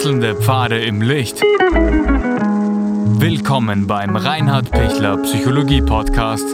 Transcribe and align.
Wechselnde 0.00 0.34
Pfade 0.34 0.82
im 0.82 1.02
Licht. 1.02 1.42
Willkommen 3.20 3.86
beim 3.86 4.16
Reinhard 4.16 4.70
Pichler 4.70 5.18
Psychologie 5.18 5.82
Podcast. 5.82 6.46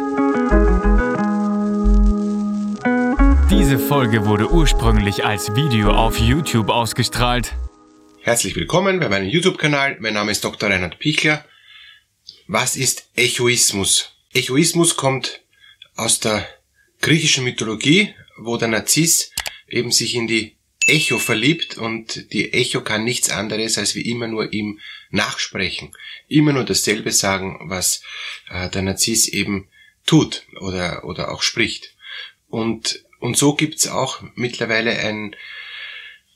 Diese 3.49 3.79
Folge 3.79 4.27
wurde 4.27 4.51
ursprünglich 4.51 5.25
als 5.25 5.55
Video 5.55 5.93
auf 5.93 6.19
YouTube 6.19 6.71
ausgestrahlt. 6.71 7.55
Herzlich 8.21 8.57
willkommen 8.57 8.99
bei 8.99 9.09
meinem 9.09 9.29
YouTube-Kanal. 9.29 9.99
Mein 10.01 10.15
Name 10.15 10.33
ist 10.33 10.43
Dr. 10.43 10.69
Reinhard 10.69 10.99
Pichler. 10.99 11.45
Was 12.49 12.75
ist 12.75 13.09
Echoismus? 13.15 14.11
Echoismus 14.35 14.97
kommt 14.97 15.43
aus 15.95 16.19
der 16.19 16.45
griechischen 17.01 17.45
Mythologie, 17.45 18.13
wo 18.39 18.57
der 18.57 18.67
Narziss 18.67 19.31
eben 19.69 19.93
sich 19.93 20.17
in 20.17 20.27
die 20.27 20.56
Echo 20.89 21.19
verliebt 21.19 21.77
und 21.77 22.33
die 22.33 22.53
Echo 22.53 22.81
kann 22.81 23.05
nichts 23.05 23.31
anderes 23.31 23.79
als 23.79 23.95
wie 23.95 24.09
immer 24.09 24.27
nur 24.27 24.53
ihm 24.53 24.81
nachsprechen. 25.11 25.95
Immer 26.29 26.53
nur 26.53 26.65
dasselbe 26.65 27.13
sagen, 27.13 27.59
was 27.65 28.03
äh, 28.51 28.69
der 28.71 28.83
Narziss 28.83 29.29
eben 29.29 29.69
tut 30.07 30.45
oder, 30.61 31.05
oder 31.05 31.33
auch 31.33 31.43
spricht. 31.43 31.95
Und, 32.49 33.05
und 33.21 33.37
so 33.37 33.55
gibt's 33.55 33.89
auch 33.89 34.23
mittlerweile 34.35 34.99
ein, 34.99 35.35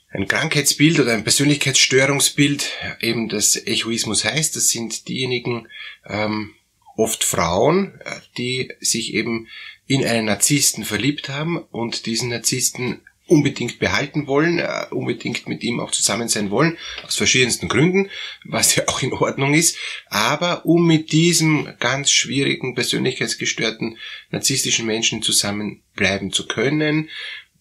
ein 0.09 0.27
Krankheitsbild 0.27 0.99
oder 0.99 1.13
ein 1.13 1.23
Persönlichkeitsstörungsbild, 1.23 2.69
eben 2.99 3.29
das 3.29 3.55
Echoismus 3.55 4.25
heißt. 4.25 4.55
Das 4.55 4.69
sind 4.69 5.07
diejenigen, 5.07 5.67
ähm, 6.05 6.53
oft 6.97 7.23
Frauen, 7.23 7.99
äh, 8.05 8.19
die 8.37 8.71
sich 8.79 9.13
eben 9.13 9.47
in 9.87 10.05
einen 10.05 10.25
Narzissten 10.25 10.85
verliebt 10.85 11.29
haben 11.29 11.57
und 11.57 12.05
diesen 12.05 12.29
Narzissten 12.29 13.01
unbedingt 13.31 13.79
behalten 13.79 14.27
wollen, 14.27 14.59
äh, 14.59 14.87
unbedingt 14.91 15.47
mit 15.47 15.63
ihm 15.63 15.79
auch 15.79 15.91
zusammen 15.91 16.27
sein 16.27 16.51
wollen, 16.51 16.77
aus 17.03 17.15
verschiedensten 17.15 17.69
Gründen, 17.69 18.09
was 18.43 18.75
ja 18.75 18.83
auch 18.87 19.01
in 19.01 19.13
Ordnung 19.13 19.53
ist, 19.53 19.77
aber 20.07 20.65
um 20.65 20.85
mit 20.85 21.13
diesem 21.13 21.73
ganz 21.79 22.11
schwierigen, 22.11 22.75
persönlichkeitsgestörten, 22.75 23.97
narzisstischen 24.31 24.85
Menschen 24.85 25.21
zusammenbleiben 25.21 26.33
zu 26.33 26.45
können, 26.45 27.09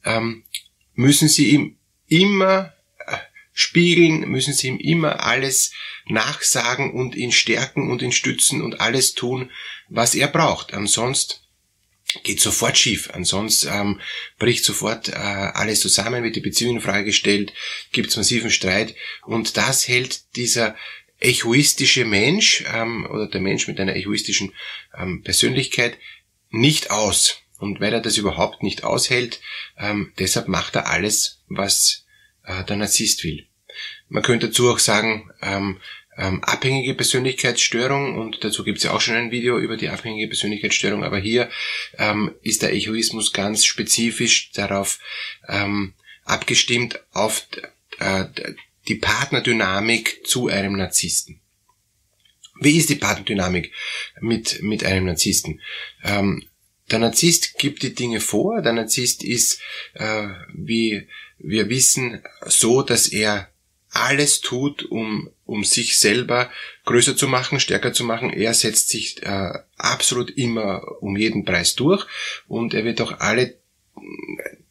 ähm, 0.05 0.43
müssen 0.95 1.29
sie 1.29 1.51
ihm 1.51 1.77
immer 2.09 2.73
äh, 3.07 3.17
spiegeln, 3.53 4.29
müssen 4.29 4.53
sie 4.53 4.67
ihm 4.67 4.79
immer 4.79 5.25
alles 5.25 5.73
nachsagen 6.07 6.93
und 6.93 7.15
ihn 7.15 7.31
stärken 7.31 7.93
und 7.93 8.03
ihn 8.03 8.12
stützen 8.12 8.61
und 8.61 8.81
alles 8.81 9.15
tun, 9.15 9.53
was 9.89 10.17
er 10.17 10.27
braucht. 10.27 10.75
Ansonsten 10.75 11.37
geht 12.22 12.41
sofort 12.41 12.77
schief. 12.77 13.11
Ansonsten 13.12 13.69
ähm, 13.72 14.00
bricht 14.39 14.64
sofort 14.64 15.08
äh, 15.08 15.12
alles 15.12 15.80
zusammen, 15.80 16.25
wird 16.25 16.36
die 16.36 16.41
Beziehung 16.41 16.77
in 16.77 16.83
Frage 16.83 17.05
gestellt, 17.05 17.53
gibt 17.92 18.11
es 18.11 18.16
massiven 18.16 18.50
Streit 18.50 18.94
und 19.22 19.56
das 19.56 19.89
hält 19.89 20.36
dieser 20.36 20.77
egoistische 21.20 22.05
Mensch 22.05 22.64
ähm, 22.72 23.06
oder 23.11 23.28
der 23.28 23.41
Mensch 23.41 23.69
mit 23.69 23.78
einer 23.78 23.97
egoistischen 23.97 24.55
ähm, 24.98 25.22
Persönlichkeit 25.22 25.98
nicht 26.50 26.91
aus. 26.91 27.36
Und 27.58 27.81
weil 27.81 27.92
er 27.92 28.00
das 28.00 28.16
überhaupt 28.16 28.62
nicht 28.62 28.84
aushält, 28.84 29.41
ähm, 29.77 30.14
deshalb 30.19 30.48
macht 30.48 30.77
er 30.77 30.88
alles, 30.88 31.42
was 31.47 32.06
äh, 32.44 32.64
der 32.64 32.77
Narzisst 32.77 33.22
will. 33.22 33.47
Man 34.08 34.22
könnte 34.22 34.48
dazu 34.48 34.70
auch 34.70 34.78
sagen, 34.78 35.31
ähm, 35.42 35.78
ähm, 36.21 36.45
abhängige 36.45 36.95
Persönlichkeitsstörung 36.95 38.19
und 38.19 38.45
dazu 38.45 38.63
gibt 38.63 38.79
es 38.79 38.85
ja 38.85 38.93
auch 38.93 39.01
schon 39.01 39.15
ein 39.15 39.31
Video 39.31 39.59
über 39.59 39.79
die 39.79 39.89
abhängige 39.89 40.29
Persönlichkeitsstörung, 40.29 41.03
aber 41.03 41.19
hier 41.19 41.51
ähm, 41.97 42.35
ist 42.43 42.61
der 42.61 42.75
Egoismus 42.75 43.33
ganz 43.33 43.65
spezifisch 43.65 44.53
darauf 44.53 44.99
ähm, 45.49 45.95
abgestimmt 46.25 47.01
auf 47.12 47.47
äh, 47.99 48.27
die 48.87 48.97
Partnerdynamik 48.97 50.27
zu 50.27 50.49
einem 50.49 50.77
Narzissten. 50.77 51.41
Wie 52.61 52.77
ist 52.77 52.91
die 52.91 52.97
Partnerdynamik 52.97 53.73
mit, 54.21 54.62
mit 54.62 54.84
einem 54.84 55.06
Narzissten? 55.06 55.62
Ähm, 56.05 56.44
der 56.91 56.99
Narzisst 56.99 57.56
gibt 57.56 57.83
die 57.83 57.94
Dinge 57.94 58.21
vor. 58.21 58.61
Der 58.61 58.75
Narzisst 58.75 59.25
ist, 59.25 59.61
äh, 59.94 60.28
wie 60.53 61.09
wir 61.39 61.71
wissen, 61.71 62.23
so, 62.44 62.83
dass 62.83 63.09
er 63.09 63.50
alles 63.91 64.41
tut, 64.41 64.84
um, 64.84 65.31
um 65.45 65.65
sich 65.65 65.99
selber 65.99 66.51
größer 66.84 67.17
zu 67.17 67.28
machen, 67.28 67.61
stärker 67.61 67.93
zu 67.93 68.05
machen. 68.05 68.33
Er 68.33 68.55
setzt 68.55 68.89
sich 68.89 69.23
äh, 69.23 69.53
absolut 69.77 70.31
immer 70.31 71.03
um 71.03 71.17
jeden 71.17 71.45
Preis 71.45 71.75
durch 71.75 72.06
und 72.47 72.73
er 72.75 72.84
wird 72.84 73.00
auch 73.00 73.19
alle 73.19 73.59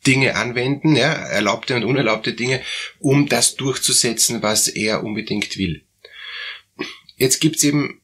Dinge 0.07 0.35
anwenden, 0.35 0.95
ja, 0.95 1.11
erlaubte 1.11 1.75
und 1.75 1.83
unerlaubte 1.83 2.33
Dinge, 2.33 2.61
um 2.99 3.27
das 3.27 3.55
durchzusetzen, 3.55 4.41
was 4.41 4.67
er 4.67 5.03
unbedingt 5.03 5.57
will. 5.57 5.83
Jetzt 7.17 7.41
gibt's 7.41 7.63
eben 7.63 8.01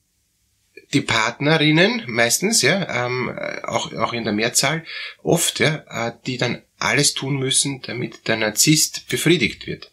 die 0.94 1.02
Partnerinnen 1.02 2.04
meistens, 2.08 2.62
ja, 2.62 3.06
ähm, 3.06 3.38
auch, 3.64 3.94
auch 3.94 4.14
in 4.14 4.26
der 4.26 4.34
Mehrzahl, 4.34 4.86
oft, 5.24 5.60
ja, 5.60 5.86
äh, 5.90 6.12
die 6.26 6.38
dann 6.38 6.62
alles 6.78 7.14
tun 7.14 7.38
müssen, 7.38 7.82
damit 7.82 8.28
der 8.28 8.38
Narzisst 8.38 9.08
befriedigt 9.08 9.66
wird. 9.66 9.92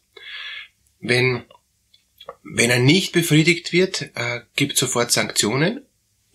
Wenn, 1.02 1.44
wenn 2.42 2.70
er 2.70 2.78
nicht 2.78 3.12
befriedigt 3.12 3.72
wird, 3.72 4.10
äh, 4.14 4.40
gibt 4.56 4.78
sofort 4.78 5.12
Sanktionen 5.12 5.84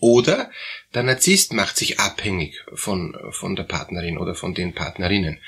oder 0.00 0.50
der 0.94 1.02
Narzisst 1.02 1.52
macht 1.52 1.76
sich 1.76 1.98
abhängig 1.98 2.64
von, 2.72 3.16
von 3.32 3.56
der 3.56 3.64
Partnerin 3.64 4.16
oder 4.16 4.36
von 4.36 4.54
den 4.54 4.72
Partnerinnen. 4.72 5.40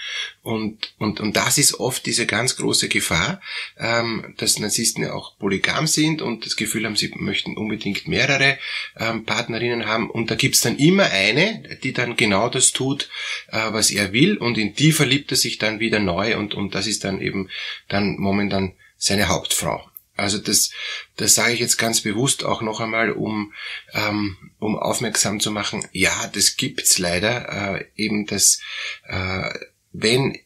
Und, 0.43 0.93
und, 0.99 1.21
und 1.21 1.37
das 1.37 1.57
ist 1.57 1.79
oft 1.79 2.05
diese 2.05 2.27
ganz 2.27 2.57
große 2.57 2.89
Gefahr, 2.89 3.41
ähm, 3.79 4.35
dass 4.39 4.59
Narzissten 4.59 5.05
ja 5.05 5.13
auch 5.13 5.39
polygam 5.39 5.87
sind 5.87 6.21
und 6.21 6.45
das 6.45 6.57
Gefühl 6.57 6.85
haben, 6.85 6.97
sie 6.97 7.13
möchten 7.17 7.57
unbedingt 7.57 8.09
mehrere 8.09 8.59
ähm, 8.99 9.25
Partnerinnen 9.25 9.87
haben. 9.87 10.11
Und 10.11 10.33
da 10.33 10.35
gibt's 10.35 10.63
dann 10.63 10.77
immer 10.79 11.05
eine, 11.05 11.79
die 11.85 11.93
dann 11.93 12.17
genau 12.17 12.49
das 12.49 12.73
tut, 12.73 13.09
äh, 13.53 13.73
was 13.73 13.93
er 13.93 14.13
will 14.13 14.37
und 14.37 14.59
in 14.59 14.75
die 14.75 14.91
verliebt 14.91 15.31
er 15.31 15.37
sich 15.37 15.59
dann 15.59 15.79
wieder 15.79 16.01
neu 16.01 16.37
und, 16.37 16.55
und 16.55 16.75
das 16.75 16.89
ist 16.89 17.05
dann 17.05 17.21
eben 17.21 17.49
dann 17.89 18.17
momentan 18.19 18.75
seine 19.01 19.29
Hauptfrau. 19.29 19.91
Also 20.15 20.37
das, 20.37 20.71
das 21.17 21.35
sage 21.35 21.55
ich 21.55 21.61
jetzt 21.61 21.79
ganz 21.79 22.03
bewusst 22.03 22.45
auch 22.45 22.61
noch 22.61 22.79
einmal, 22.79 23.11
um, 23.11 23.55
ähm, 23.95 24.37
um 24.59 24.79
aufmerksam 24.79 25.41
zu 25.41 25.51
machen. 25.51 25.87
Ja, 25.93 26.31
das 26.35 26.57
gibt's 26.57 26.99
leider 26.99 27.79
äh, 27.79 27.87
eben, 27.97 28.27
dass 28.27 28.61
äh, 29.09 29.49
wenn 29.93 30.39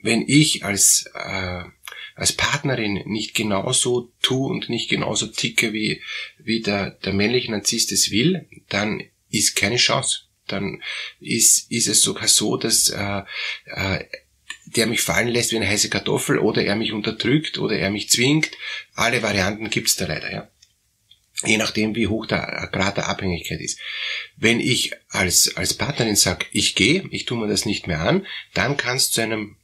wenn 0.00 0.24
ich 0.26 0.64
als 0.64 1.04
äh, 1.14 1.62
als 2.14 2.32
Partnerin 2.32 3.02
nicht 3.06 3.34
genauso 3.34 4.12
tu 4.22 4.46
und 4.46 4.68
nicht 4.68 4.88
genauso 4.88 5.26
ticke 5.26 5.72
wie 5.74 6.02
wie 6.38 6.62
der 6.62 6.92
der 6.92 7.12
männliche 7.12 7.52
Narzisst 7.52 7.92
es 7.92 8.10
will, 8.10 8.48
dann 8.70 9.02
ist 9.30 9.56
keine 9.56 9.76
Chance. 9.76 10.22
Dann 10.46 10.82
ist 11.20 11.70
ist 11.70 11.86
es 11.86 12.00
sogar 12.00 12.28
so, 12.28 12.56
dass 12.56 12.88
äh, 12.88 13.22
äh, 13.66 14.04
der 14.76 14.86
mich 14.86 15.02
fallen 15.02 15.28
lässt 15.28 15.52
wie 15.52 15.56
eine 15.56 15.68
heiße 15.68 15.90
Kartoffel 15.90 16.38
oder 16.38 16.64
er 16.64 16.76
mich 16.76 16.92
unterdrückt 16.92 17.58
oder 17.58 17.76
er 17.76 17.90
mich 17.90 18.10
zwingt. 18.10 18.50
Alle 18.94 19.22
Varianten 19.22 19.70
gibt's 19.70 19.96
da 19.96 20.06
leider, 20.06 20.32
ja. 20.32 20.48
Je 21.44 21.56
nachdem, 21.56 21.96
wie 21.96 22.06
hoch 22.06 22.26
der 22.26 22.68
Grad 22.72 22.96
der 22.98 23.08
Abhängigkeit 23.08 23.60
ist. 23.60 23.80
Wenn 24.36 24.60
ich 24.60 24.92
als, 25.08 25.56
als 25.56 25.74
Partnerin 25.74 26.14
sage, 26.14 26.46
ich 26.52 26.76
gehe, 26.76 27.04
ich 27.10 27.24
tue 27.24 27.38
mir 27.38 27.48
das 27.48 27.66
nicht 27.66 27.88
mehr 27.88 28.00
an, 28.00 28.26
dann 28.54 28.76
kann 28.76 28.96
es 28.96 29.10
zu 29.10 29.22
einem 29.22 29.56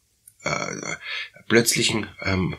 äh, 0.42 0.96
plötzlichen 1.46 2.08
ähm, 2.22 2.56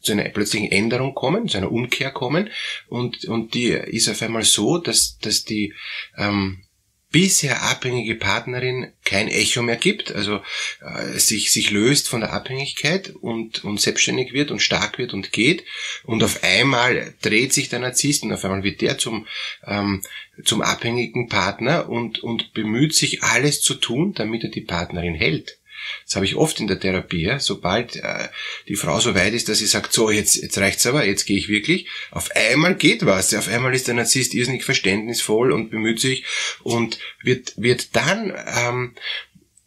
zu 0.00 0.12
einer 0.12 0.28
plötzlichen 0.30 0.72
Änderung 0.72 1.14
kommen, 1.14 1.48
zu 1.48 1.58
einer 1.58 1.70
Umkehr 1.70 2.10
kommen 2.10 2.50
und, 2.88 3.26
und 3.26 3.54
die 3.54 3.68
ist 3.68 4.08
auf 4.08 4.22
einmal 4.22 4.44
so, 4.44 4.78
dass, 4.78 5.18
dass 5.18 5.44
die 5.44 5.74
ähm, 6.16 6.64
bisher 7.10 7.62
abhängige 7.62 8.14
Partnerin 8.14 8.92
kein 9.04 9.28
Echo 9.28 9.62
mehr 9.62 9.76
gibt, 9.76 10.12
also 10.12 10.40
äh, 10.80 11.18
sich, 11.18 11.50
sich 11.50 11.70
löst 11.70 12.08
von 12.08 12.20
der 12.20 12.32
Abhängigkeit 12.32 13.10
und, 13.20 13.64
und 13.64 13.80
selbstständig 13.80 14.32
wird 14.32 14.50
und 14.50 14.60
stark 14.60 14.98
wird 14.98 15.12
und 15.12 15.32
geht 15.32 15.64
und 16.04 16.22
auf 16.22 16.44
einmal 16.44 17.14
dreht 17.20 17.52
sich 17.52 17.68
der 17.68 17.80
Narzisst 17.80 18.22
und 18.22 18.32
auf 18.32 18.44
einmal 18.44 18.62
wird 18.62 18.80
der 18.80 18.98
zum, 18.98 19.26
ähm, 19.66 20.02
zum 20.44 20.62
abhängigen 20.62 21.28
Partner 21.28 21.88
und, 21.88 22.20
und 22.20 22.52
bemüht 22.52 22.94
sich 22.94 23.22
alles 23.22 23.60
zu 23.60 23.74
tun, 23.74 24.14
damit 24.14 24.44
er 24.44 24.50
die 24.50 24.60
Partnerin 24.60 25.14
hält. 25.14 25.59
Das 26.04 26.16
habe 26.16 26.24
ich 26.24 26.36
oft 26.36 26.60
in 26.60 26.66
der 26.66 26.80
Therapie, 26.80 27.22
ja? 27.22 27.38
sobald 27.38 27.96
äh, 27.96 28.28
die 28.68 28.76
Frau 28.76 29.00
so 29.00 29.14
weit 29.14 29.34
ist, 29.34 29.48
dass 29.48 29.58
sie 29.58 29.66
sagt, 29.66 29.92
so, 29.92 30.10
jetzt, 30.10 30.36
jetzt 30.36 30.58
reicht's 30.58 30.86
aber, 30.86 31.04
jetzt 31.04 31.24
gehe 31.24 31.38
ich 31.38 31.48
wirklich. 31.48 31.86
Auf 32.10 32.30
einmal 32.34 32.74
geht 32.74 33.06
was. 33.06 33.34
Auf 33.34 33.48
einmal 33.48 33.74
ist 33.74 33.88
der 33.88 33.94
Narzisst 33.94 34.34
irrsinnig 34.34 34.64
verständnisvoll 34.64 35.52
und 35.52 35.70
bemüht 35.70 36.00
sich 36.00 36.24
und 36.62 36.98
wird, 37.22 37.54
wird 37.56 37.94
dann 37.96 38.32
ähm, 38.46 38.94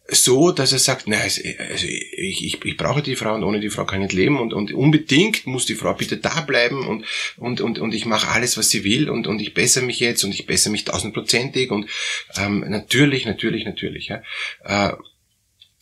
so, 0.08 0.52
dass 0.52 0.72
er 0.72 0.78
sagt, 0.78 1.04
na, 1.06 1.18
also, 1.18 1.40
ich, 1.42 2.44
ich, 2.44 2.64
ich 2.64 2.76
brauche 2.76 3.02
die 3.02 3.16
Frau 3.16 3.34
und 3.34 3.42
ohne 3.42 3.60
die 3.60 3.70
Frau 3.70 3.86
kann 3.86 4.02
ich 4.02 4.08
nicht 4.08 4.18
leben 4.20 4.38
und, 4.38 4.52
und 4.52 4.72
unbedingt 4.72 5.46
muss 5.46 5.64
die 5.64 5.74
Frau 5.74 5.94
bitte 5.94 6.18
da 6.18 6.42
bleiben 6.42 6.86
und, 6.86 7.04
und, 7.38 7.62
und, 7.62 7.78
und 7.78 7.94
ich 7.94 8.04
mache 8.04 8.28
alles, 8.28 8.58
was 8.58 8.68
sie 8.68 8.84
will 8.84 9.08
und, 9.08 9.26
und 9.26 9.40
ich 9.40 9.54
bessere 9.54 9.84
mich 9.84 10.00
jetzt 10.00 10.22
und 10.22 10.34
ich 10.34 10.44
bessere 10.44 10.72
mich 10.72 10.84
tausendprozentig 10.84 11.70
und 11.70 11.88
ähm, 12.36 12.64
natürlich, 12.68 13.24
natürlich, 13.24 13.64
natürlich. 13.64 14.08
Ja. 14.08 14.22
Äh, 14.62 14.92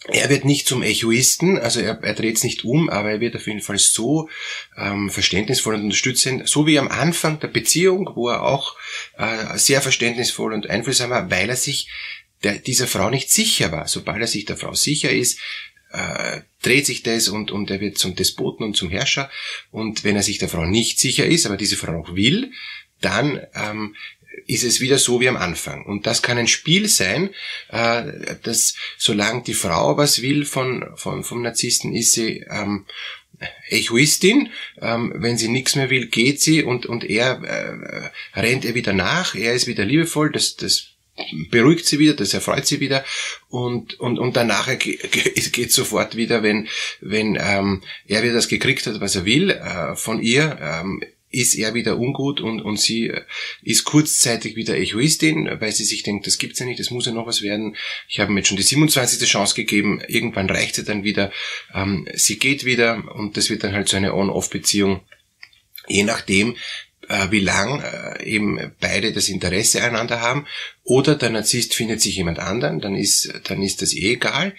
er 0.09 0.29
wird 0.31 0.45
nicht 0.45 0.67
zum 0.67 0.83
Echoisten, 0.83 1.59
also 1.59 1.81
er, 1.81 2.03
er 2.03 2.15
dreht 2.15 2.37
es 2.37 2.45
nicht 2.45 2.65
um, 2.65 2.91
aber 2.91 3.13
er 3.13 3.21
wird 3.21 3.37
auf 3.37 3.47
jeden 3.47 3.61
Fall 3.61 3.79
so 3.79 4.29
ähm, 4.77 5.11
verständnisvoll 5.11 5.75
und 5.75 5.85
unterstützend, 5.85 6.49
so 6.49 6.67
wie 6.67 6.79
am 6.79 6.89
Anfang 6.89 7.39
der 7.39 7.49
Beziehung, 7.49 8.11
wo 8.15 8.29
er 8.29 8.43
auch 8.43 8.77
äh, 9.17 9.57
sehr 9.57 9.81
verständnisvoll 9.81 10.53
und 10.53 10.69
einfühlsam 10.69 11.11
war, 11.11 11.31
weil 11.31 11.49
er 11.49 11.57
sich 11.57 11.89
der, 12.43 12.59
dieser 12.59 12.89
Frau 12.89 13.11
nicht 13.11 13.31
sicher 13.31 13.71
war. 13.71 13.87
Sobald 13.87 14.21
er 14.21 14.27
sich 14.27 14.45
der 14.45 14.57
Frau 14.57 14.75
sicher 14.75 15.11
ist, 15.11 15.39
äh, 15.93 16.41
dreht 16.63 16.87
sich 16.87 17.03
das 17.03 17.29
und, 17.29 17.51
und 17.51 17.71
er 17.71 17.81
wird 17.81 17.99
zum 17.99 18.17
Despoten 18.17 18.65
und 18.65 18.77
zum 18.77 18.91
Herrscher. 18.91 19.31
Und 19.71 20.05
wenn 20.05 20.17
er 20.17 20.23
sich 20.23 20.39
der 20.39 20.49
Frau 20.49 20.65
nicht 20.65 20.99
sicher 20.99 21.27
ist, 21.27 21.47
aber 21.47 21.57
diese 21.57 21.77
Frau 21.77 22.01
auch 22.01 22.15
will, 22.15 22.53
dann 23.01 23.41
ähm, 23.55 23.95
ist 24.47 24.65
es 24.65 24.81
wieder 24.81 24.99
so 24.99 25.21
wie 25.21 25.29
am 25.29 25.37
Anfang. 25.37 25.85
Und 25.85 26.07
das 26.07 26.23
kann 26.23 26.39
ein 26.39 26.49
Spiel 26.49 26.89
sein, 26.89 27.31
äh, 27.69 28.37
dass 28.43 28.75
solange 28.99 29.43
die 29.43 29.55
Frau 29.55 29.97
was 29.97 30.23
will 30.23 30.45
von, 30.45 30.87
von, 30.97 31.25
vom 31.25 31.43
Narzissten, 31.43 31.95
ist 31.95 32.13
sie 32.13 32.45
ähm, 32.51 32.87
Egoistin. 33.69 34.51
Ähm, 34.81 35.13
wenn 35.17 35.39
sie 35.39 35.49
nichts 35.49 35.77
mehr 35.77 35.91
will, 35.91 36.07
geht 36.07 36.41
sie 36.41 36.63
und, 36.63 36.87
und 36.87 37.05
er 37.05 37.43
äh, 37.43 38.39
rennt 38.39 38.65
ihr 38.65 38.75
wieder 38.75 38.93
nach. 38.93 39.35
Er 39.35 39.55
ist 39.55 39.67
wieder 39.67 39.85
liebevoll. 39.85 40.31
Das, 40.31 40.57
das 40.57 40.93
beruhigt 41.51 41.87
sie 41.87 41.99
wieder, 41.99 42.15
das 42.15 42.35
erfreut 42.35 42.67
sie 42.67 42.81
wieder 42.81 43.05
und 43.51 44.01
und 44.01 44.19
und 44.19 44.35
danach 44.35 44.69
geht 44.79 45.73
sofort 45.73 46.17
wieder, 46.17 46.43
wenn 46.43 46.69
wenn 47.01 47.37
ähm, 47.39 47.83
er 48.07 48.23
wieder 48.23 48.33
das 48.33 48.49
gekriegt 48.49 48.87
hat, 48.87 49.01
was 49.01 49.17
er 49.17 49.25
will 49.25 49.51
äh, 49.51 49.95
von 49.95 50.23
ihr. 50.23 50.59
Ähm, 50.61 51.03
ist 51.33 51.55
er 51.55 51.75
wieder 51.75 51.99
ungut 51.99 52.41
und, 52.41 52.61
und 52.61 52.79
sie 52.79 53.09
äh, 53.09 53.23
ist 53.63 53.85
kurzzeitig 53.85 54.55
wieder 54.55 54.77
Egoistin, 54.77 55.49
weil 55.59 55.73
sie 55.73 55.85
sich 55.85 56.03
denkt, 56.03 56.27
das 56.27 56.39
gibt's 56.39 56.61
ja 56.61 56.67
nicht, 56.67 56.79
das 56.79 56.91
muss 56.91 57.07
ja 57.07 57.13
noch 57.13 57.27
was 57.27 57.43
werden. 57.43 57.77
Ich 58.09 58.21
habe 58.21 58.31
mir 58.31 58.41
jetzt 58.41 58.49
schon 58.49 58.57
die 58.57 58.63
27. 58.63 59.29
Chance 59.29 59.55
gegeben, 59.55 60.01
irgendwann 60.07 60.49
reicht 60.49 60.77
sie 60.77 60.85
dann 60.85 61.05
wieder, 61.05 61.33
ähm, 61.75 62.07
sie 62.15 62.39
geht 62.39 62.65
wieder 62.65 63.03
und 63.17 63.37
das 63.37 63.51
wird 63.51 63.65
dann 63.65 63.73
halt 63.73 63.89
so 63.89 63.97
eine 63.97 64.15
On-Off-Beziehung, 64.15 65.01
je 65.89 66.05
nachdem, 66.05 66.57
äh, 67.09 67.31
wie 67.31 67.41
lang 67.41 67.83
äh, 67.83 68.25
eben 68.25 68.73
beide 68.81 69.13
das 69.13 69.29
Interesse 69.29 69.83
einander 69.83 70.21
haben. 70.21 70.47
Oder 70.85 71.15
der 71.15 71.31
Narzisst 71.31 71.75
findet 71.75 72.01
sich 72.01 72.17
jemand 72.17 72.39
anderen, 72.39 72.81
dann 72.81 72.95
ist, 72.95 73.33
dann 73.45 73.63
ist 73.63 73.83
das 73.83 73.95
eh 73.95 74.15
egal. 74.15 74.55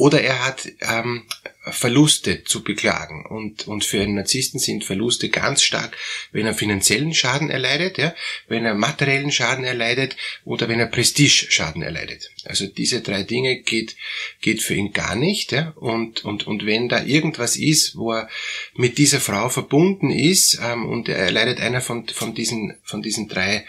Oder 0.00 0.22
er 0.22 0.46
hat 0.46 0.66
ähm, 0.80 1.26
Verluste 1.60 2.42
zu 2.44 2.64
beklagen. 2.64 3.26
Und, 3.26 3.68
und 3.68 3.84
für 3.84 4.00
einen 4.00 4.14
Narzissten 4.14 4.58
sind 4.58 4.82
Verluste 4.82 5.28
ganz 5.28 5.62
stark, 5.62 5.94
wenn 6.32 6.46
er 6.46 6.54
finanziellen 6.54 7.12
Schaden 7.12 7.50
erleidet, 7.50 7.98
ja, 7.98 8.14
wenn 8.48 8.64
er 8.64 8.72
materiellen 8.72 9.30
Schaden 9.30 9.62
erleidet 9.62 10.16
oder 10.46 10.70
wenn 10.70 10.80
er 10.80 10.86
Prestige-Schaden 10.86 11.82
erleidet. 11.82 12.30
Also 12.46 12.66
diese 12.66 13.02
drei 13.02 13.24
Dinge 13.24 13.60
geht, 13.60 13.94
geht 14.40 14.62
für 14.62 14.72
ihn 14.72 14.94
gar 14.94 15.16
nicht. 15.16 15.52
Ja. 15.52 15.74
Und, 15.76 16.24
und, 16.24 16.46
und 16.46 16.64
wenn 16.64 16.88
da 16.88 17.04
irgendwas 17.04 17.56
ist, 17.56 17.94
wo 17.94 18.12
er 18.14 18.30
mit 18.72 18.96
dieser 18.96 19.20
Frau 19.20 19.50
verbunden 19.50 20.08
ist 20.08 20.58
ähm, 20.64 20.88
und 20.88 21.10
er 21.10 21.18
erleidet 21.18 21.60
einer 21.60 21.82
von, 21.82 22.08
von, 22.08 22.34
diesen, 22.34 22.78
von 22.84 23.02
diesen 23.02 23.28
drei 23.28 23.66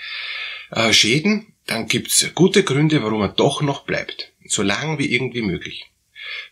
äh, 0.72 0.94
Schäden, 0.94 1.48
dann 1.66 1.90
gibt's 1.90 2.26
gute 2.36 2.64
Gründe, 2.64 3.04
warum 3.04 3.22
er 3.22 3.28
doch 3.28 3.62
noch 3.62 3.84
bleibt. 3.84 4.32
So 4.46 4.64
lang 4.64 4.98
wie 4.98 5.14
irgendwie 5.14 5.42
möglich 5.42 5.91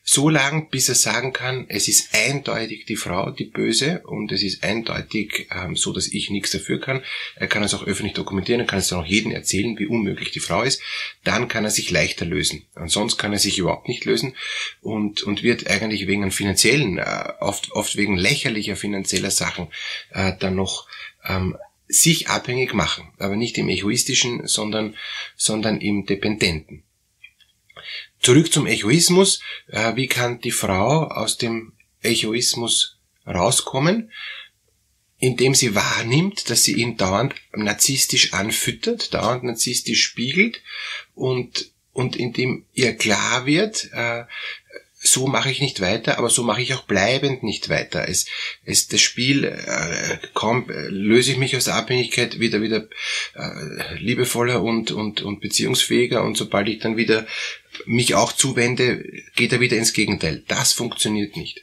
so 0.03 0.29
lang, 0.29 0.69
bis 0.69 0.89
er 0.89 0.95
sagen 0.95 1.33
kann, 1.33 1.65
es 1.69 1.87
ist 1.87 2.13
eindeutig 2.13 2.85
die 2.85 2.95
Frau, 2.95 3.31
die 3.31 3.45
Böse, 3.45 4.01
und 4.05 4.31
es 4.31 4.43
ist 4.43 4.63
eindeutig 4.63 5.47
ähm, 5.51 5.75
so, 5.75 5.93
dass 5.93 6.07
ich 6.07 6.29
nichts 6.29 6.51
dafür 6.51 6.79
kann. 6.79 7.03
Er 7.35 7.47
kann 7.47 7.63
es 7.63 7.73
auch 7.73 7.83
öffentlich 7.83 8.13
dokumentieren, 8.13 8.61
er 8.61 8.67
kann 8.67 8.79
es 8.79 8.87
dann 8.87 8.99
auch 8.99 9.05
jedem 9.05 9.31
erzählen, 9.31 9.77
wie 9.77 9.85
unmöglich 9.85 10.31
die 10.31 10.39
Frau 10.39 10.63
ist. 10.63 10.81
Dann 11.23 11.47
kann 11.47 11.63
er 11.63 11.71
sich 11.71 11.91
leichter 11.91 12.25
lösen. 12.25 12.65
Ansonsten 12.75 13.19
kann 13.19 13.33
er 13.33 13.39
sich 13.39 13.57
überhaupt 13.57 13.87
nicht 13.87 14.05
lösen 14.05 14.35
und, 14.81 15.23
und 15.23 15.43
wird 15.43 15.69
eigentlich 15.69 16.07
wegen 16.07 16.31
finanziellen, 16.31 16.97
äh, 16.97 17.33
oft, 17.39 17.71
oft 17.71 17.95
wegen 17.95 18.17
lächerlicher 18.17 18.75
finanzieller 18.75 19.31
Sachen 19.31 19.67
äh, 20.11 20.33
dann 20.39 20.55
noch 20.55 20.87
ähm, 21.27 21.57
sich 21.87 22.29
abhängig 22.29 22.73
machen, 22.73 23.11
aber 23.17 23.35
nicht 23.35 23.57
im 23.57 23.67
egoistischen, 23.67 24.47
sondern, 24.47 24.95
sondern 25.35 25.81
im 25.81 26.05
dependenten. 26.05 26.83
Zurück 28.21 28.51
zum 28.51 28.67
Egoismus. 28.67 29.41
Äh, 29.67 29.95
wie 29.95 30.07
kann 30.07 30.41
die 30.41 30.51
Frau 30.51 31.05
aus 31.05 31.37
dem 31.37 31.73
Egoismus 32.01 32.97
rauskommen? 33.25 34.11
Indem 35.17 35.53
sie 35.53 35.75
wahrnimmt, 35.75 36.49
dass 36.49 36.63
sie 36.63 36.75
ihn 36.75 36.97
dauernd 36.97 37.35
narzisstisch 37.53 38.33
anfüttert, 38.33 39.13
dauernd 39.13 39.43
narzisstisch 39.43 40.03
spiegelt 40.03 40.61
und, 41.13 41.71
und 41.91 42.15
indem 42.15 42.65
ihr 42.73 42.95
klar 42.95 43.45
wird, 43.45 43.89
äh, 43.91 44.23
so 45.11 45.27
mache 45.27 45.51
ich 45.51 45.61
nicht 45.61 45.81
weiter, 45.81 46.17
aber 46.17 46.29
so 46.29 46.43
mache 46.43 46.61
ich 46.61 46.73
auch 46.73 46.83
bleibend 46.83 47.43
nicht 47.43 47.69
weiter. 47.69 48.07
Es, 48.07 48.25
es 48.63 48.87
das 48.87 49.01
Spiel 49.01 49.43
äh, 49.43 50.17
kaum 50.33 50.69
äh, 50.69 50.87
löse 50.87 51.31
ich 51.31 51.37
mich 51.37 51.55
aus 51.55 51.65
der 51.65 51.75
Abhängigkeit 51.75 52.39
wieder 52.39 52.61
wieder 52.61 52.87
äh, 53.35 53.95
liebevoller 53.97 54.61
und 54.61 54.91
und 54.91 55.21
und 55.21 55.41
beziehungsfähiger 55.41 56.23
und 56.23 56.37
sobald 56.37 56.69
ich 56.69 56.79
dann 56.79 56.97
wieder 56.97 57.27
mich 57.85 58.15
auch 58.15 58.31
zuwende, 58.31 59.03
geht 59.35 59.51
er 59.53 59.59
wieder 59.59 59.77
ins 59.77 59.93
Gegenteil. 59.93 60.43
Das 60.47 60.73
funktioniert 60.73 61.35
nicht. 61.35 61.61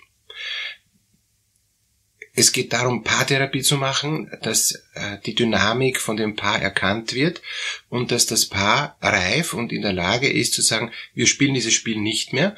Es 2.38 2.52
geht 2.52 2.74
darum, 2.74 3.02
Paartherapie 3.02 3.62
zu 3.62 3.78
machen, 3.78 4.30
dass 4.42 4.72
äh, 4.92 5.16
die 5.24 5.34
Dynamik 5.34 5.98
von 5.98 6.18
dem 6.18 6.36
Paar 6.36 6.60
erkannt 6.60 7.14
wird 7.14 7.40
und 7.88 8.10
dass 8.10 8.26
das 8.26 8.44
Paar 8.44 8.98
reif 9.00 9.54
und 9.54 9.72
in 9.72 9.80
der 9.80 9.94
Lage 9.94 10.28
ist 10.28 10.52
zu 10.52 10.60
sagen, 10.60 10.92
wir 11.14 11.26
spielen 11.26 11.54
dieses 11.54 11.72
Spiel 11.72 11.98
nicht 11.98 12.34
mehr. 12.34 12.54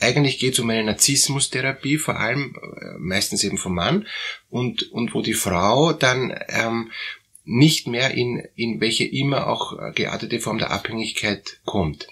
Eigentlich 0.00 0.38
geht 0.38 0.54
es 0.54 0.58
um 0.58 0.70
eine 0.70 0.84
Narzissmustherapie, 0.84 1.98
vor 1.98 2.18
allem 2.18 2.56
äh, 2.56 2.98
meistens 2.98 3.44
eben 3.44 3.58
vom 3.58 3.74
Mann, 3.74 4.06
und, 4.48 4.90
und 4.90 5.14
wo 5.14 5.22
die 5.22 5.34
Frau 5.34 5.92
dann 5.92 6.34
ähm, 6.48 6.90
nicht 7.44 7.86
mehr 7.86 8.12
in, 8.12 8.42
in 8.54 8.80
welche 8.80 9.04
immer 9.04 9.46
auch 9.46 9.94
geartete 9.94 10.40
Form 10.40 10.58
der 10.58 10.70
Abhängigkeit 10.70 11.60
kommt. 11.64 12.08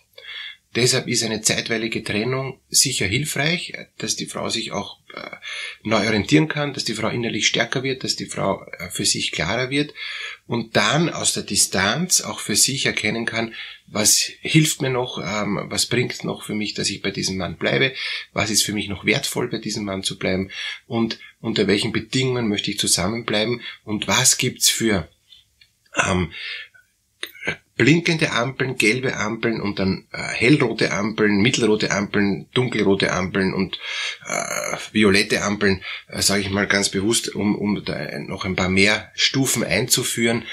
Deshalb 0.76 1.08
ist 1.08 1.22
eine 1.22 1.40
zeitweilige 1.40 2.04
Trennung 2.04 2.60
sicher 2.68 3.06
hilfreich, 3.06 3.72
dass 3.96 4.16
die 4.16 4.26
Frau 4.26 4.50
sich 4.50 4.70
auch 4.72 4.98
äh, 5.14 5.36
neu 5.82 6.06
orientieren 6.06 6.46
kann, 6.46 6.74
dass 6.74 6.84
die 6.84 6.92
Frau 6.92 7.08
innerlich 7.08 7.46
stärker 7.46 7.82
wird, 7.82 8.04
dass 8.04 8.16
die 8.16 8.26
Frau 8.26 8.64
äh, 8.78 8.90
für 8.90 9.06
sich 9.06 9.32
klarer 9.32 9.70
wird 9.70 9.94
und 10.46 10.76
dann 10.76 11.08
aus 11.08 11.32
der 11.32 11.44
Distanz 11.44 12.20
auch 12.20 12.40
für 12.40 12.54
sich 12.54 12.84
erkennen 12.84 13.24
kann, 13.24 13.54
was 13.86 14.30
hilft 14.40 14.82
mir 14.82 14.90
noch, 14.90 15.18
ähm, 15.18 15.58
was 15.70 15.86
bringt 15.86 16.22
noch 16.22 16.42
für 16.42 16.54
mich, 16.54 16.74
dass 16.74 16.90
ich 16.90 17.00
bei 17.00 17.10
diesem 17.10 17.38
Mann 17.38 17.56
bleibe, 17.56 17.94
was 18.34 18.50
ist 18.50 18.62
für 18.62 18.74
mich 18.74 18.88
noch 18.88 19.06
wertvoll, 19.06 19.48
bei 19.48 19.58
diesem 19.58 19.84
Mann 19.84 20.02
zu 20.02 20.18
bleiben 20.18 20.50
und 20.86 21.18
unter 21.40 21.66
welchen 21.66 21.92
Bedingungen 21.92 22.48
möchte 22.48 22.70
ich 22.70 22.78
zusammenbleiben 22.78 23.62
und 23.84 24.06
was 24.06 24.36
gibt's 24.36 24.68
für 24.68 25.08
ähm, 26.06 26.32
blinkende 27.78 28.32
Ampeln, 28.32 28.76
gelbe 28.76 29.16
Ampeln 29.16 29.60
und 29.60 29.78
dann 29.78 30.06
äh, 30.12 30.18
hellrote 30.18 30.90
Ampeln, 30.90 31.40
mittelrote 31.40 31.92
Ampeln, 31.92 32.46
dunkelrote 32.52 33.12
Ampeln 33.12 33.54
und 33.54 33.78
äh, 34.26 34.76
violette 34.92 35.42
Ampeln, 35.42 35.82
äh, 36.08 36.20
sage 36.20 36.42
ich 36.42 36.50
mal 36.50 36.66
ganz 36.66 36.90
bewusst, 36.90 37.34
um, 37.34 37.54
um 37.54 37.82
da 37.84 38.18
noch 38.18 38.44
ein 38.44 38.56
paar 38.56 38.68
mehr 38.68 39.10
Stufen 39.14 39.62
einzuführen, 39.62 40.44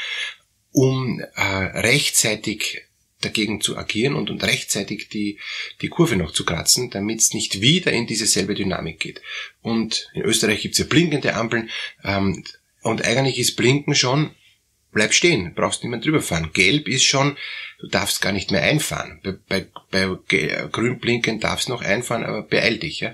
um 0.72 1.20
äh, 1.20 1.42
rechtzeitig 1.42 2.84
dagegen 3.22 3.60
zu 3.60 3.76
agieren 3.76 4.16
und, 4.16 4.30
und 4.30 4.44
rechtzeitig 4.44 5.10
die, 5.10 5.40
die 5.82 5.90
Kurve 5.90 6.16
noch 6.16 6.32
zu 6.32 6.46
kratzen, 6.46 6.92
damit 6.92 7.22
es 7.22 7.34
nicht 7.34 7.60
wieder 7.60 7.92
in 7.92 8.06
diese 8.06 8.28
selbe 8.28 8.54
Dynamik 8.54 9.00
geht. 9.00 9.22
Und 9.62 10.12
in 10.14 10.22
Österreich 10.22 10.62
gibt's 10.62 10.78
ja 10.78 10.86
blinkende 10.86 11.34
Ampeln 11.34 11.72
ähm, 12.04 12.44
und 12.84 13.04
eigentlich 13.04 13.40
ist 13.40 13.56
Blinken 13.56 13.96
schon 13.96 14.36
bleib 14.96 15.14
stehen, 15.14 15.54
brauchst 15.54 15.84
mehr 15.84 16.00
drüber 16.00 16.22
fahren. 16.22 16.52
Gelb 16.54 16.88
ist 16.88 17.04
schon, 17.04 17.38
du 17.80 17.88
darfst 17.88 18.22
gar 18.22 18.32
nicht 18.32 18.50
mehr 18.50 18.64
einfahren. 18.64 19.20
Bei, 19.24 19.34
bei, 19.48 19.68
bei 19.92 20.68
grün 20.72 21.00
blinken 21.00 21.42
darfst 21.42 21.68
noch 21.68 21.84
einfahren, 21.84 22.24
aber 22.24 22.42
beeil 22.44 22.80
dich. 22.80 23.02
Ja? 23.02 23.14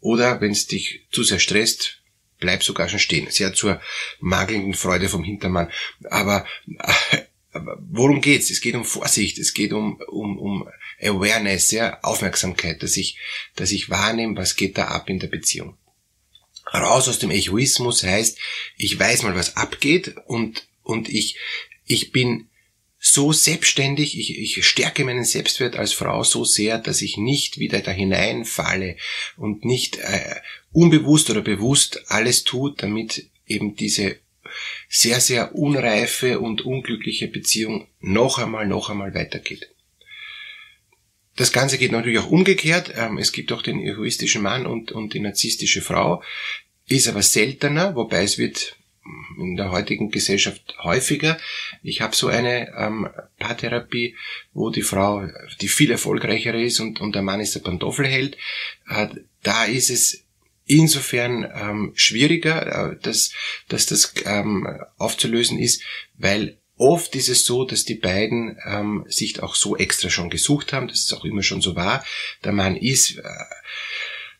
Oder 0.00 0.40
wenn 0.40 0.52
es 0.52 0.68
dich 0.68 1.02
zu 1.10 1.24
sehr 1.24 1.40
stresst, 1.40 2.00
bleib 2.38 2.62
sogar 2.62 2.88
schon 2.88 3.00
stehen. 3.00 3.28
Sehr 3.28 3.52
zur 3.52 3.80
mangelnden 4.20 4.74
Freude 4.74 5.08
vom 5.08 5.24
Hintermann. 5.24 5.70
Aber, 6.04 6.46
aber 7.52 7.76
worum 7.80 8.20
geht's? 8.20 8.50
Es 8.50 8.60
geht 8.60 8.76
um 8.76 8.84
Vorsicht, 8.84 9.38
es 9.38 9.52
geht 9.52 9.72
um, 9.72 10.00
um, 10.06 10.38
um 10.38 10.68
Awareness, 11.02 11.72
ja? 11.72 11.98
Aufmerksamkeit, 12.02 12.84
dass 12.84 12.96
ich, 12.96 13.18
dass 13.56 13.72
ich 13.72 13.90
wahrnehme, 13.90 14.36
was 14.36 14.54
geht 14.54 14.78
da 14.78 14.86
ab 14.86 15.10
in 15.10 15.18
der 15.18 15.26
Beziehung. 15.26 15.76
Raus 16.72 17.08
aus 17.08 17.18
dem 17.18 17.32
Egoismus 17.32 18.04
heißt, 18.04 18.38
ich 18.76 18.96
weiß 18.96 19.24
mal, 19.24 19.34
was 19.34 19.56
abgeht 19.56 20.14
und 20.26 20.68
und 20.86 21.08
ich, 21.08 21.36
ich 21.84 22.12
bin 22.12 22.48
so 22.98 23.32
selbstständig, 23.32 24.18
ich, 24.18 24.38
ich 24.38 24.64
stärke 24.66 25.04
meinen 25.04 25.24
Selbstwert 25.24 25.76
als 25.76 25.92
Frau 25.92 26.22
so 26.22 26.44
sehr, 26.44 26.78
dass 26.78 27.02
ich 27.02 27.16
nicht 27.16 27.58
wieder 27.58 27.80
da 27.80 27.90
hineinfalle 27.90 28.96
und 29.36 29.64
nicht 29.64 29.98
äh, 29.98 30.36
unbewusst 30.72 31.28
oder 31.28 31.42
bewusst 31.42 32.04
alles 32.08 32.44
tut, 32.44 32.82
damit 32.82 33.28
eben 33.46 33.74
diese 33.74 34.16
sehr, 34.88 35.20
sehr 35.20 35.54
unreife 35.56 36.38
und 36.38 36.62
unglückliche 36.62 37.26
Beziehung 37.26 37.88
noch 38.00 38.38
einmal, 38.38 38.66
noch 38.66 38.88
einmal 38.88 39.12
weitergeht. 39.12 39.68
das 41.34 41.52
Ganze 41.52 41.78
geht 41.78 41.92
natürlich 41.92 42.20
auch 42.20 42.30
umgekehrt. 42.30 42.92
Ähm, 42.96 43.18
es 43.18 43.32
gibt 43.32 43.52
auch 43.52 43.62
den 43.62 43.80
egoistischen 43.80 44.42
Mann 44.42 44.66
und, 44.66 44.92
und 44.92 45.14
die 45.14 45.20
narzisstische 45.20 45.82
Frau. 45.82 46.22
Ist 46.88 47.08
aber 47.08 47.22
seltener, 47.22 47.96
wobei 47.96 48.22
es 48.22 48.38
wird 48.38 48.76
in 49.38 49.56
der 49.56 49.70
heutigen 49.70 50.10
Gesellschaft 50.10 50.76
häufiger. 50.82 51.38
Ich 51.82 52.00
habe 52.00 52.16
so 52.16 52.28
eine 52.28 52.72
ähm, 52.76 53.08
Paartherapie, 53.38 54.16
wo 54.52 54.70
die 54.70 54.82
Frau, 54.82 55.28
die 55.60 55.68
viel 55.68 55.90
erfolgreicher 55.90 56.54
ist 56.54 56.80
und, 56.80 57.00
und 57.00 57.14
der 57.14 57.22
Mann 57.22 57.40
ist 57.40 57.54
der 57.54 57.60
Pantoffelheld. 57.60 58.36
Äh, 58.88 59.08
da 59.42 59.64
ist 59.64 59.90
es 59.90 60.24
insofern 60.66 61.50
ähm, 61.54 61.92
schwieriger, 61.94 62.92
äh, 62.92 62.96
dass, 63.00 63.32
dass 63.68 63.86
das 63.86 64.14
ähm, 64.24 64.68
aufzulösen 64.98 65.58
ist, 65.58 65.82
weil 66.18 66.58
oft 66.76 67.14
ist 67.16 67.28
es 67.28 67.44
so, 67.44 67.64
dass 67.64 67.84
die 67.84 67.94
beiden 67.94 68.58
ähm, 68.66 69.04
sich 69.08 69.42
auch 69.42 69.54
so 69.54 69.76
extra 69.76 70.10
schon 70.10 70.30
gesucht 70.30 70.72
haben, 70.72 70.88
dass 70.88 71.00
es 71.00 71.12
auch 71.12 71.24
immer 71.24 71.42
schon 71.42 71.62
so 71.62 71.74
war. 71.76 72.04
Der 72.44 72.52
Mann 72.52 72.76
ist 72.76 73.18
äh, 73.18 73.22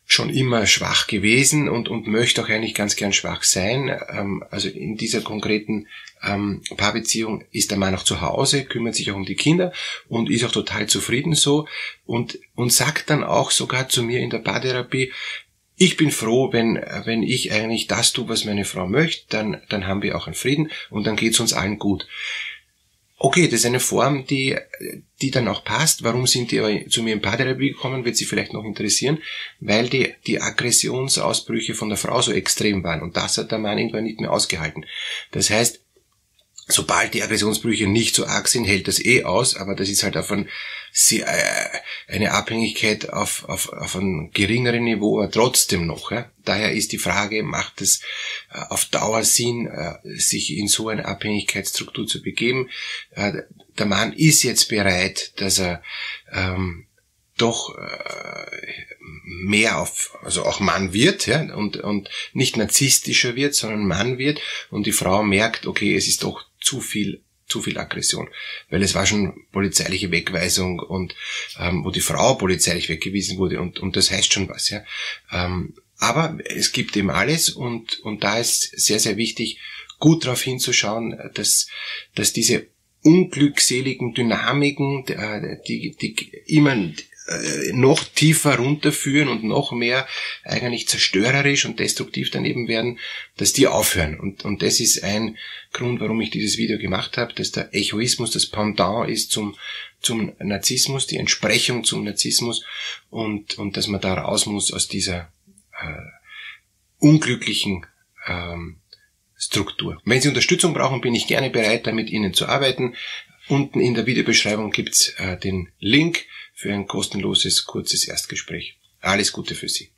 schon 0.09 0.29
immer 0.29 0.65
schwach 0.65 1.05
gewesen 1.07 1.67
und, 1.67 1.89
und 1.89 2.07
möchte 2.07 2.41
auch 2.41 2.47
eigentlich 2.47 2.73
ganz 2.73 2.95
gern 2.95 3.11
schwach 3.11 3.43
sein. 3.43 3.95
Ähm, 4.09 4.41
also 4.49 4.69
in 4.69 4.95
dieser 4.95 5.19
konkreten 5.19 5.87
ähm, 6.23 6.61
Paarbeziehung 6.77 7.43
ist 7.51 7.71
der 7.71 7.77
Mann 7.77 7.93
auch 7.93 8.03
zu 8.03 8.21
Hause, 8.21 8.63
kümmert 8.63 8.95
sich 8.95 9.11
auch 9.11 9.17
um 9.17 9.25
die 9.25 9.35
Kinder 9.35 9.73
und 10.07 10.31
ist 10.31 10.45
auch 10.45 10.51
total 10.51 10.87
zufrieden 10.87 11.35
so 11.35 11.67
und, 12.05 12.39
und 12.55 12.71
sagt 12.71 13.09
dann 13.09 13.25
auch 13.25 13.51
sogar 13.51 13.89
zu 13.89 14.01
mir 14.01 14.21
in 14.21 14.29
der 14.29 14.39
Paartherapie, 14.39 15.11
ich 15.75 15.97
bin 15.97 16.09
froh, 16.09 16.53
wenn, 16.53 16.75
wenn 17.03 17.21
ich 17.21 17.51
eigentlich 17.51 17.85
das 17.87 18.13
tue, 18.13 18.29
was 18.29 18.45
meine 18.45 18.65
Frau 18.65 18.87
möchte, 18.87 19.25
dann, 19.29 19.61
dann 19.69 19.85
haben 19.85 20.01
wir 20.01 20.17
auch 20.17 20.25
einen 20.25 20.33
Frieden 20.35 20.71
und 20.89 21.05
dann 21.05 21.17
geht 21.17 21.33
es 21.33 21.39
uns 21.39 21.53
allen 21.53 21.77
gut. 21.77 22.07
Okay, 23.19 23.47
das 23.47 23.61
ist 23.61 23.65
eine 23.65 23.79
Form, 23.79 24.27
die, 24.27 24.55
die 25.21 25.31
dann 25.31 25.47
auch 25.47 25.63
passt. 25.63 26.03
Warum 26.03 26.27
sind 26.27 26.51
die 26.51 26.85
zu 26.87 27.01
mir 27.01 27.13
in 27.13 27.21
Paartherapie 27.21 27.71
gekommen, 27.71 28.05
wird 28.05 28.15
Sie 28.15 28.25
vielleicht 28.25 28.53
noch 28.53 28.63
interessieren, 28.63 29.17
weil 29.59 29.89
die, 29.89 30.13
die 30.27 30.39
Aggressionsausbrüche 30.39 31.73
von 31.73 31.89
der 31.89 31.97
Frau 31.97 32.21
so 32.21 32.31
extrem 32.31 32.83
waren 32.83 33.01
und 33.01 33.17
das 33.17 33.39
hat 33.39 33.51
der 33.51 33.57
Mann 33.57 33.79
irgendwann 33.79 34.03
nicht 34.03 34.19
mehr 34.19 34.31
ausgehalten. 34.31 34.85
Das 35.31 35.49
heißt, 35.49 35.81
sobald 36.67 37.13
die 37.13 37.23
Aggressionsbrüche 37.23 37.87
nicht 37.87 38.15
so 38.15 38.25
arg 38.25 38.47
sind, 38.47 38.65
hält 38.65 38.87
das 38.87 39.03
eh 39.03 39.23
aus, 39.23 39.55
aber 39.55 39.75
das 39.75 39.89
ist 39.89 40.03
halt 40.03 40.17
auf 40.17 40.31
ein, 40.31 40.49
äh, 41.11 41.23
eine 42.07 42.33
Abhängigkeit 42.33 43.09
auf, 43.09 43.45
auf, 43.47 43.71
auf 43.71 43.95
einem 43.95 44.31
geringeren 44.31 44.83
Niveau, 44.83 45.19
aber 45.19 45.31
trotzdem 45.31 45.87
noch. 45.87 46.11
Ja. 46.11 46.29
Daher 46.43 46.73
ist 46.73 46.91
die 46.91 46.97
Frage, 46.97 47.43
macht 47.43 47.81
es 47.81 48.01
äh, 48.51 48.59
auf 48.69 48.85
Dauer 48.85 49.23
Sinn, 49.23 49.67
äh, 49.67 49.95
sich 50.17 50.57
in 50.57 50.67
so 50.67 50.89
eine 50.89 51.05
Abhängigkeitsstruktur 51.05 52.05
zu 52.05 52.21
begeben? 52.21 52.69
Der 53.15 53.85
Mann 53.85 54.13
ist 54.13 54.43
jetzt 54.43 54.69
bereit, 54.69 55.33
dass 55.37 55.59
er 55.59 55.81
ähm, 56.31 56.87
doch 57.37 57.75
mehr 59.23 59.79
auf, 59.79 60.17
also 60.23 60.43
auch 60.43 60.59
Mann 60.59 60.93
wird, 60.93 61.27
ja, 61.27 61.41
und, 61.55 61.77
und 61.77 62.09
nicht 62.33 62.57
narzisstischer 62.57 63.35
wird, 63.35 63.55
sondern 63.55 63.87
Mann 63.87 64.17
wird, 64.17 64.41
und 64.69 64.87
die 64.87 64.91
Frau 64.91 65.23
merkt, 65.23 65.67
okay, 65.67 65.95
es 65.95 66.07
ist 66.07 66.23
doch 66.23 66.45
zu 66.59 66.81
viel 66.81 67.21
zu 67.47 67.61
viel 67.61 67.77
Aggression, 67.77 68.27
weil 68.69 68.83
es 68.83 68.93
war 68.93 69.05
schon 69.05 69.45
polizeiliche 69.53 70.11
Wegweisung 70.11 70.79
und 70.79 71.15
ähm, 71.57 71.85
wo 71.85 71.91
die 71.91 72.01
Frau 72.01 72.35
polizeilich 72.35 72.89
weggewiesen 72.89 73.37
wurde 73.37 73.61
und, 73.61 73.79
und 73.79 73.95
das 73.95 74.11
heißt 74.11 74.33
schon 74.33 74.49
was, 74.49 74.69
ja. 74.69 74.83
Ähm, 75.31 75.73
aber 75.97 76.37
es 76.43 76.73
gibt 76.73 76.95
eben 76.97 77.09
alles 77.09 77.49
und, 77.49 77.99
und 78.01 78.23
da 78.23 78.37
ist 78.37 78.77
sehr, 78.77 78.99
sehr 78.99 79.15
wichtig, 79.17 79.59
gut 79.97 80.25
darauf 80.25 80.41
hinzuschauen, 80.41 81.17
dass, 81.33 81.67
dass 82.15 82.33
diese 82.33 82.67
unglückseligen 83.03 84.13
Dynamiken, 84.13 85.07
äh, 85.07 85.57
die, 85.67 85.95
die 85.99 86.15
immer 86.45 86.75
äh, 87.27 87.73
noch 87.73 88.03
tiefer 88.05 88.55
runterführen 88.55 89.27
und 89.27 89.43
noch 89.43 89.73
mehr 89.73 90.07
eigentlich 90.45 90.87
zerstörerisch 90.87 91.65
und 91.65 91.79
destruktiv 91.79 92.31
daneben 92.31 92.69
werden, 92.69 92.99
dass 93.35 93.51
die 93.51 93.67
aufhören. 93.67 94.17
Und, 94.17 94.45
und 94.45 94.61
das 94.61 94.79
ist 94.79 95.03
ein 95.03 95.37
Grund, 95.73 95.99
warum 95.99 96.21
ich 96.21 96.29
dieses 96.29 96.57
Video 96.57 96.77
gemacht 96.77 97.17
habe, 97.17 97.33
dass 97.33 97.51
der 97.51 97.75
Echoismus 97.75 98.31
das 98.31 98.45
Pendant 98.45 99.09
ist 99.09 99.31
zum, 99.31 99.57
zum 99.99 100.31
Narzissmus, 100.39 101.05
die 101.05 101.17
Entsprechung 101.17 101.83
zum 101.83 102.05
Narzissmus 102.05 102.63
und, 103.09 103.57
und 103.57 103.75
dass 103.75 103.87
man 103.87 103.99
da 103.99 104.13
raus 104.13 104.45
muss 104.45 104.71
aus 104.71 104.87
dieser 104.87 105.31
äh, 105.81 105.97
unglücklichen 106.99 107.85
ähm, 108.25 108.79
Struktur. 109.35 110.01
Wenn 110.05 110.21
Sie 110.21 110.29
Unterstützung 110.29 110.73
brauchen, 110.73 111.01
bin 111.01 111.13
ich 111.13 111.27
gerne 111.27 111.49
bereit, 111.49 111.87
da 111.87 111.91
mit 111.91 112.09
Ihnen 112.09 112.33
zu 112.33 112.47
arbeiten. 112.47 112.95
Unten 113.49 113.79
in 113.81 113.93
der 113.93 114.05
Videobeschreibung 114.05 114.71
gibt's 114.71 115.09
äh, 115.17 115.37
den 115.37 115.73
Link 115.79 116.25
für 116.57 116.73
ein 116.73 116.87
kostenloses, 116.87 117.65
kurzes 117.67 118.07
Erstgespräch. 118.07 118.79
Alles 118.99 119.31
Gute 119.31 119.53
für 119.53 119.69
Sie. 119.69 119.91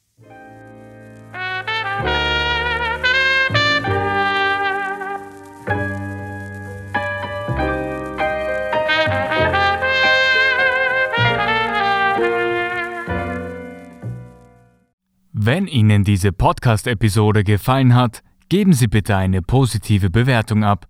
Wenn 15.31 15.67
Ihnen 15.67 16.03
diese 16.03 16.33
Podcast-Episode 16.33 17.45
gefallen 17.45 17.95
hat, 17.95 18.21
geben 18.49 18.73
Sie 18.73 18.87
bitte 18.87 19.15
eine 19.15 19.41
positive 19.41 20.09
Bewertung 20.09 20.65
ab. 20.65 20.89